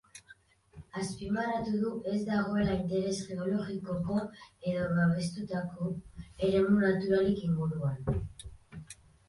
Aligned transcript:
Azpimarratu 1.01 1.73
du 1.81 1.91
ez 2.11 2.15
dagoela 2.29 2.77
interes 2.77 3.19
geologikoko 3.27 4.17
edo 4.73 4.89
babestutako 4.97 5.93
eremu 6.51 6.83
naturalik 6.89 7.47
inguruan. 7.53 8.21